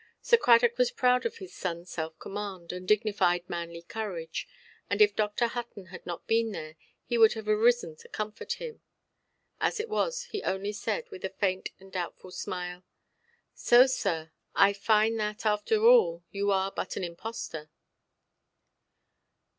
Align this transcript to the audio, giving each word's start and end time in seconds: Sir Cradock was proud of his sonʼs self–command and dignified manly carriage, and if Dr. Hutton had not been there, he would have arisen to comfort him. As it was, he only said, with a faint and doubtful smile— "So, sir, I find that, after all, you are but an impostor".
Sir 0.19 0.35
Cradock 0.37 0.79
was 0.79 0.89
proud 0.89 1.27
of 1.27 1.37
his 1.37 1.51
sonʼs 1.53 1.85
self–command 1.89 2.71
and 2.71 2.87
dignified 2.87 3.47
manly 3.47 3.83
carriage, 3.83 4.47
and 4.89 4.99
if 4.99 5.15
Dr. 5.15 5.45
Hutton 5.49 5.89
had 5.93 6.07
not 6.07 6.25
been 6.25 6.53
there, 6.53 6.75
he 7.05 7.19
would 7.19 7.33
have 7.33 7.47
arisen 7.47 7.95
to 7.97 8.07
comfort 8.09 8.53
him. 8.53 8.81
As 9.59 9.79
it 9.79 9.87
was, 9.89 10.23
he 10.23 10.41
only 10.41 10.71
said, 10.71 11.07
with 11.11 11.23
a 11.23 11.29
faint 11.29 11.69
and 11.79 11.91
doubtful 11.91 12.31
smile— 12.31 12.83
"So, 13.53 13.85
sir, 13.85 14.31
I 14.55 14.73
find 14.73 15.19
that, 15.19 15.45
after 15.45 15.85
all, 15.85 16.23
you 16.31 16.49
are 16.49 16.71
but 16.71 16.95
an 16.95 17.03
impostor". 17.03 17.69